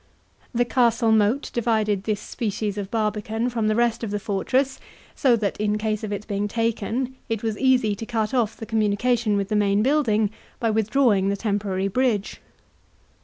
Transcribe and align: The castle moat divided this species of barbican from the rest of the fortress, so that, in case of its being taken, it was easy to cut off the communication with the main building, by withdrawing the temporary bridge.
The 0.51 0.65
castle 0.65 1.11
moat 1.11 1.51
divided 1.53 2.05
this 2.05 2.19
species 2.19 2.75
of 2.79 2.89
barbican 2.89 3.51
from 3.51 3.67
the 3.67 3.75
rest 3.75 4.03
of 4.03 4.09
the 4.09 4.17
fortress, 4.19 4.79
so 5.13 5.35
that, 5.35 5.61
in 5.61 5.77
case 5.77 6.03
of 6.03 6.11
its 6.11 6.25
being 6.25 6.47
taken, 6.47 7.15
it 7.29 7.43
was 7.43 7.55
easy 7.59 7.93
to 7.97 8.05
cut 8.07 8.33
off 8.33 8.57
the 8.57 8.65
communication 8.65 9.37
with 9.37 9.49
the 9.49 9.55
main 9.55 9.83
building, 9.83 10.31
by 10.59 10.71
withdrawing 10.71 11.29
the 11.29 11.37
temporary 11.37 11.87
bridge. 11.87 12.41